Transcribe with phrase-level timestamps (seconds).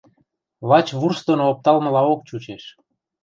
[0.69, 2.63] Лач вурс доно опталмылаок чучеш.